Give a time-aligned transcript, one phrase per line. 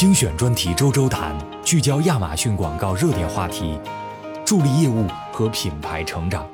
[0.00, 3.78] 精选专题周周谈，聚焦亚马逊广告热点话题，
[4.46, 6.50] 助力业务和品牌成长。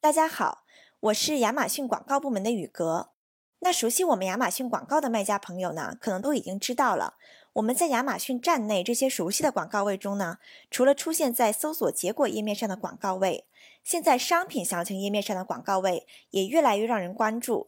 [0.00, 0.60] 大家好，
[0.98, 3.10] 我是亚马逊广告部门的宇格。
[3.58, 7.16] 那熟悉我们亚马逊广告的卖家朋友呢，可能都已经知道了。
[7.52, 10.38] 我们在亚马逊站内这些熟悉的广告位中呢，
[10.70, 13.46] 除了出现在搜索结果页面上的广告位，
[13.84, 17.66] 现在商品详情页面上的广告位也越来越让人关注。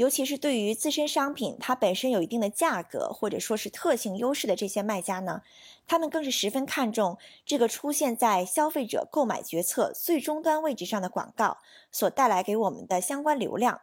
[0.00, 5.42] 尤其是对于自身商品它本身有一定的价格或者说是特性优势的这些卖家呢，
[5.86, 11.58] 他们更是十分看重这个出现在消费者购买决策最终端位置上的广告
[11.92, 13.82] 所带来给我们的相关流量。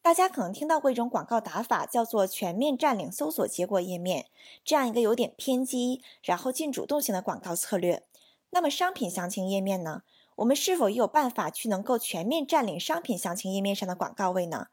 [0.00, 4.26] 大家可能听到过一种广告打法，叫做全面占领搜索结果页面，
[4.64, 8.04] 这样一个有点偏激，然后进主动型的广告策略。
[8.50, 10.02] 那么商品详情页面呢？
[10.36, 14.68] 我们是否也有办法去能够全面占领商品详情页面上的广告位呢？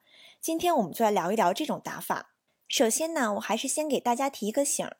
[0.46, 2.36] 今天我们就来聊一聊这种打法。
[2.68, 4.98] 首先呢，我还是先给大家提一个醒儿，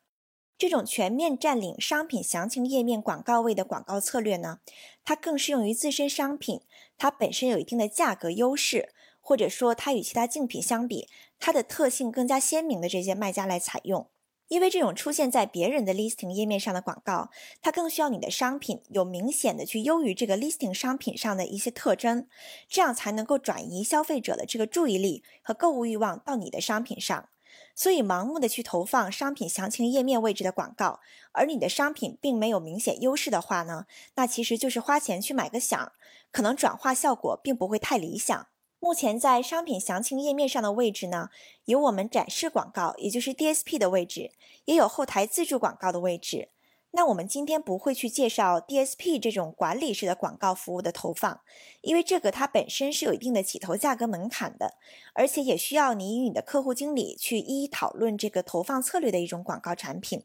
[0.58, 4.58] 这种全面占领商品详情页面广告位的广告策略呢，
[5.04, 6.62] 它更适用于自身商品，
[6.98, 8.92] 它本身有一定的价格优势。
[9.20, 14.10] 或者说，它与其他竞品相比，它的特性更加鲜明的这些卖家来采用，
[14.48, 17.30] 因为这种出现在别人的 listing 页面上的广告，
[17.60, 22.28] 它更需要你的商品有明显的去优于这个 listing 商品上的一些特征，
[22.68, 27.28] 这样才能够转移消费者的这个注意力和购物欲望到你的商品上。
[27.74, 31.00] 所以，盲目的去投放商品详情页面位置的广告，
[31.32, 35.92] 而你的商品并没有明显优势的话呢，那其实就是花钱去买个响，
[36.30, 38.46] 可能转化效果并不会太理想。
[38.86, 41.30] 目前在商品详情页面上的位置呢，
[41.64, 44.30] 有我们展示广告，也就是 DSP 的位置，
[44.64, 46.50] 也有后台自助广告的位置。
[46.92, 51.40] 那我们今天不会去介绍 DSP 这种管理式的广告服务的投放，
[51.80, 54.74] 因为这个它本身是有一定的起投价格门槛的，
[55.14, 60.22] 而且也需要你与你的客户经理去一一讨论这个投放策略的一种广告产品。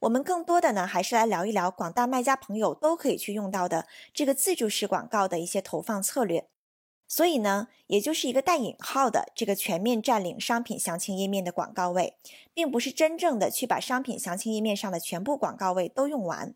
[0.00, 6.48] 我们更多的呢，还是来聊一聊广大卖家朋友都可以去用到的这个自助式广告的一些投放策略。
[7.08, 12.18] 所以呢，也就是一个带引号的这个全面占领商品详情页面的广告位，
[12.52, 16.54] 并不是真正的去把商品详情页面上的全部广告位都用完。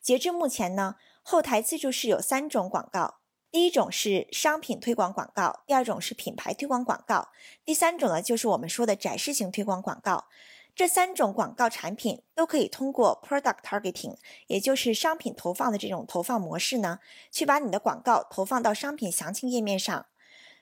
[0.00, 3.16] 截至目前呢，后台自助式有三种广告，
[3.50, 7.28] 第一种是商品推广广告，第二种是品牌推广广告，
[7.64, 10.24] 第三种呢就是我们说的展示型推广广告。
[10.74, 14.16] 这三种广告产品都可以通过 product targeting，
[14.48, 16.98] 也就是商品投放的这种投放模式呢，
[17.30, 20.06] 去把你的广告投放到商品详情页面上。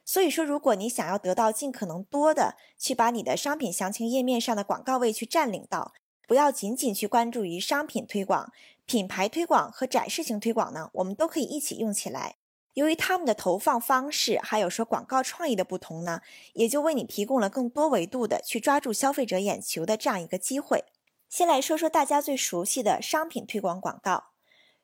[0.04, 5.94] 所以说，如果你想要得到尽可能多的去把你的商品详情页面上的广告位去占领到，
[6.28, 8.52] 不要仅仅去关注于商品推广、
[8.84, 12.36] 品牌推广和展示型推广呢，我们都可以一起用起来。
[12.74, 16.20] 由于他们的投放方式，还有说广告创意的不同呢，
[16.54, 20.84] 也就为你提供了更多维度的去抓住消费者眼球的这样一个机会。
[21.28, 24.24] 先来说说大家最熟悉的商品推广广告。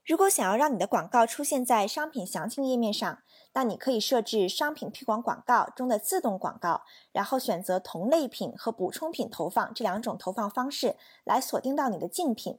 [0.04, 3.22] 如果想要让你的广告出现在商品详情页面上，
[3.52, 6.82] 那你可以设置商品推广广告中的自动广告，
[7.12, 12.58] 然后选择同类品和补充品投放这两种投放方式来锁定到你的竞品，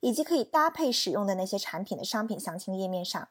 [0.00, 3.28] 以及可以搭配使用的那些产品的商品详情页面上。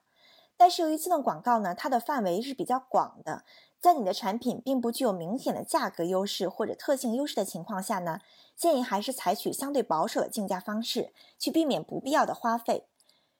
[0.60, 3.46] 但是由于自动广告呢，它的范围是比较广的，
[3.80, 8.20] 在你的产品并不具有明显的价格优势或者特性优势的情况下呢，
[8.58, 12.86] 建议还是采取相对保守的竞价方式，去避免不必要的花费。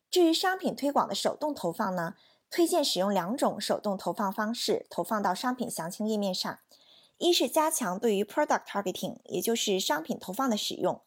[0.10, 2.16] 至于商品推广的手动投放呢，
[2.50, 6.60] 推荐使用两种手动投放方式投放到商品详情页面上，
[7.18, 11.02] 一是加强对于 product targeting，也就是商品投放的使用。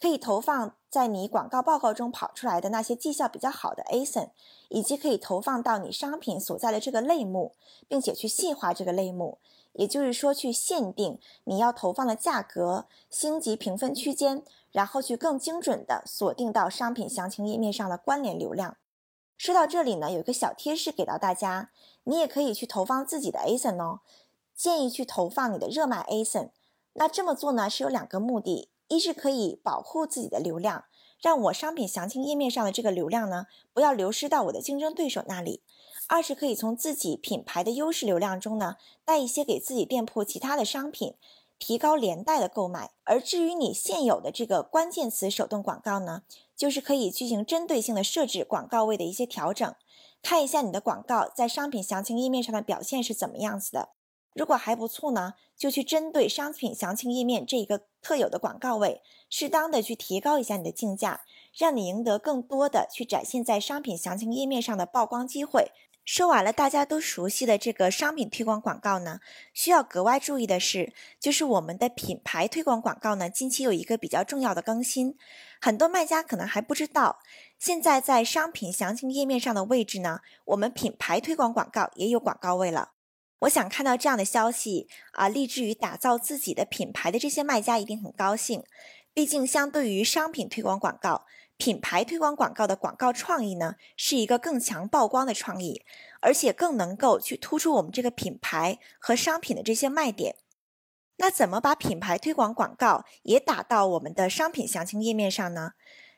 [0.00, 4.30] 可以投放在你广告报告中跑出来的那些绩效比较好的 ASIN，
[4.68, 7.54] 以及可以投放到你商品所在的这个类目，
[7.88, 9.38] 并且去细化这个类目，
[9.72, 18.76] 也就是说去限定你要投放的价格、星级评分区间，然后去更精准的锁定到商品详情页面上的关联流量。
[19.36, 21.70] 说到这里呢，有一个小贴士给到大家，
[22.04, 24.00] 你也可以去投放自己的 ASIN 哦，
[24.54, 26.50] 建议去投放你的热卖 ASIN。
[26.92, 28.68] 那这么做呢是有两个目的。
[28.88, 30.84] 一是可以保护自己的流量，
[31.20, 35.60] 让我商品详情页面上的这个流量呢，不要流失到我的竞争对手那里；
[36.06, 41.14] 二是可以从自己品牌的优势流量中呢，带一些给自己店铺其他的商品，
[41.58, 42.90] 提高连带的购买。
[43.04, 46.22] 而至于你现有的这个关键词手动广告呢，
[46.54, 49.74] 就是可以进行针对性的设置广告位的一些调整，
[50.22, 53.90] 看一下你的广告在商品详情页面上的表现是怎么样子的。
[54.34, 61.22] 如果还不错呢，就去针对商品详情页面这一个特有的广告位，适当的去提高一下你的竞价，
[61.56, 65.72] 让你赢得更多的去展现在商品详情页面上的曝光机会，
[66.04, 69.20] 说完了大家都熟悉的这个商品推广广告呢，
[69.54, 75.16] 需要格外注意的是，就是我们的品牌推广广告呢，近期有一个比较重要的更新，
[75.60, 77.20] 很多卖家可能还不知道，
[77.58, 82.93] 现在在商品详情页面上的位置呢，我们品牌推广广告也有广告位了。
[83.44, 88.62] 我想看到这样的消息啊，立志于打造自己的品牌的这些卖家一定很高兴，
[89.12, 91.26] 毕竟相对于商品推广广告。
[91.56, 95.82] 品牌推广广告的广告创意呢，是一个更强曝光的创意，
[96.20, 100.36] 而且更能够去突出我们这个品牌和商品的这些卖点。
[101.18, 105.74] 那怎么把品牌推广广告也打到我们的商品详情页面上呢？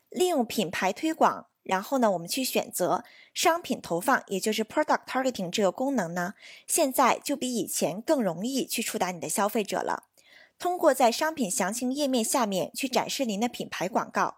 [0.08, 3.04] 利用品牌推广，然后呢，我们去选择
[3.34, 6.34] 商品投放，也就是 Product Targeting 这个功能呢，
[6.66, 10.04] 现在就比以前更容易去触达你的消费者了。
[10.58, 14.36] 通过在商品详情页面下面去展示您的品牌广告。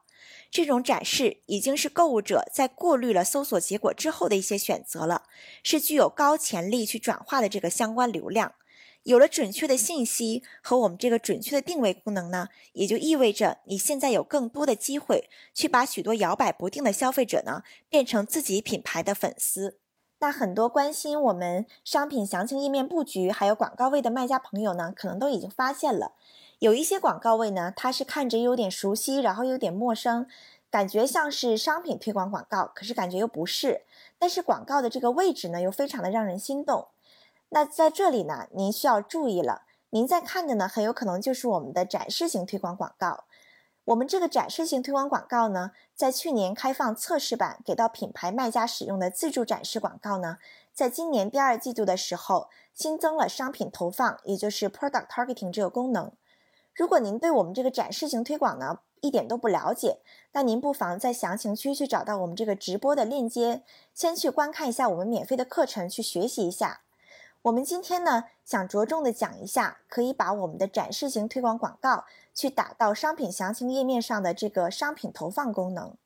[0.51, 5.25] 这种展示已经是购物者在过滤了搜索结果之后的一些选择了，
[5.63, 8.55] 是具有高潜力去转化的这个相关流量。
[9.09, 19.79] 有了准确的信息和我们这个准确的定位功能呢，也就意味着你现在有更多的机会去把许多摇摆不定的消费者呢变成自己品牌的粉丝。
[20.19, 26.13] 那很多关心我们商品详情页面布局还有广告位的卖家朋友呢，可能都已经发现了。
[26.59, 30.27] 有一些广告位呢，它是看着有点熟悉，然后有点陌生，
[30.71, 33.81] 感觉像是商品推广广告，可是感觉又不是。
[34.19, 36.89] 但是广告的这个位置呢，又非常的让人心动。
[37.51, 43.25] 那在这里呢，您需要注意了，您在看的呢，很有可能就是我们的展示型推广广告。
[43.85, 50.37] 我们这个展示型推广广告呢，在去年开放测试版给到品牌卖家使用的自助展示广告呢，
[50.75, 56.13] 在今年第二季度的时候新增了商品投放，也就是 Product Targeting 这个功能。
[56.75, 60.03] 如果您对我们这个展示型推广呢一点都不了解，
[60.33, 66.83] 那您不妨在详情区去找到我们这个直播的链接，先去观看一下我们免费的课程，去学习一下。
[67.43, 72.05] 我们今天呢想着重的讲一下，可以把我们的展示型推广广告
[72.35, 75.97] 去打到商品详情页面上的这个商品投放功能。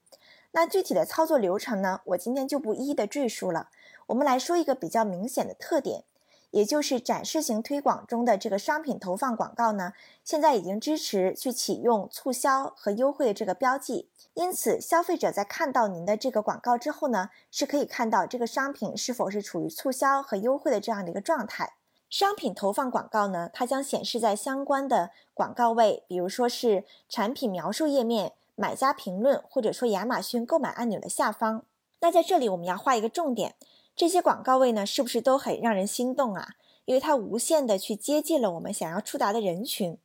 [0.52, 3.70] 那具体的操作流程呢，我今天就不一一的赘述了。
[4.08, 6.04] 我们来说一个比较明显的特点。
[6.52, 21.74] 也就是展示型推广中的这个商品投放广告呢，现在已经支持去启用促销和优惠的这个标记，因此消费者在看到您的这个广告之后呢，是可以看到这个商品是否是处于促销和优惠的这样的一个状态。
[22.10, 31.64] 商品投放广告呢，它将显示在相关的广告位，比如说是产品描述页面、买家评论，或者说亚马逊购买按钮的下方。
[32.00, 33.54] 那在这里我们要画一个重点。
[33.94, 36.54] 这些广告位呢，是不是都很让人心动啊？
[36.84, 39.98] 因为它无限的去接近了我们想要触达的人群，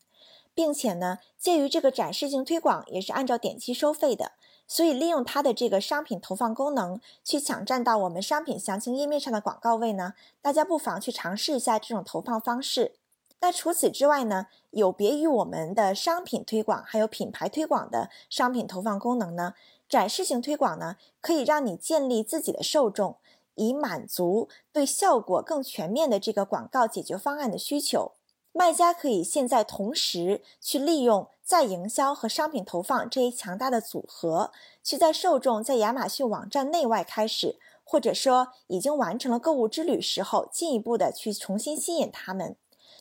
[0.53, 4.33] 并且呢，介于这个展示性推广也是按照点击收费的，
[4.67, 12.93] 所以利用它的这个商品投放功能去抢占到我们商品详情页面上的广告位呢，大家不妨去尝试一下这种投放方式。
[13.39, 19.53] 那除此之外呢，有别于我们的商品推广还有品牌推广的商品投放功能呢，
[19.87, 23.17] 展示性推广呢，可以让你建立自己的受众。
[23.57, 28.13] 以满足对效果更全面的这个广告解决方案的需求，
[28.53, 34.51] 卖家可以现在同时去利用在营销和商品投放这一强大的组合，
[34.83, 42.55] 去在受众在亚马逊网站内外开始，或者说已经完成了购物之旅时候，进一步的去重新吸引他们。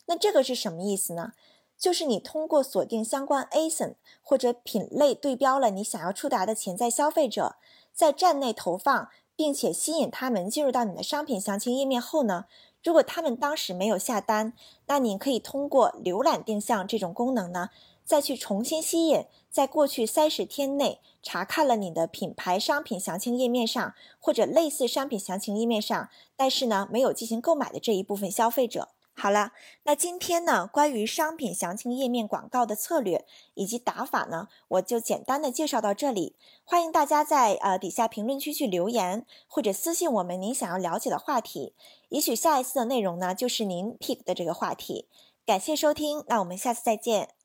[0.07, 1.31] 那这个是什么意思呢？
[1.77, 7.57] 就是你通过锁定相关 ASIN 或者品类对标了你想要触达的潜在消费者，
[7.93, 9.09] 在站内投放。
[9.37, 12.45] 并且吸引他们进入到你的商品详情页面后呢，
[12.83, 14.53] 如果他们当时没有下单，
[14.87, 17.69] 那你可以通过浏览定向这种功能呢，
[18.03, 28.89] 再去重新吸引在过去三十天内查看了你的品牌商品详情页面上或者类似商品详情页面上，但是呢没有进行购买的这一部分消费者。
[29.19, 36.35] 好了，那今天呢，关于商品详情页面广告的策略以及打法呢，我就简单的介绍到这里。
[36.63, 41.73] 欢迎大家在呃底下评论区去留言或者私信我们您想要了解的话题，
[42.09, 45.07] 也许下一次的内容呢就是您 pick 的这个话题。
[45.47, 47.36] 感谢收听，那我们下次再见。